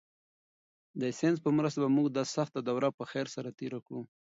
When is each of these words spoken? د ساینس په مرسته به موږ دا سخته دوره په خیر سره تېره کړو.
د 1.01 1.01
ساینس 1.17 1.37
په 1.45 1.49
مرسته 1.57 1.79
به 1.83 1.89
موږ 1.95 2.07
دا 2.11 2.23
سخته 2.35 2.59
دوره 2.67 2.89
په 2.97 3.03
خیر 3.11 3.27
سره 3.35 3.49
تېره 3.59 3.79
کړو. 3.85 4.01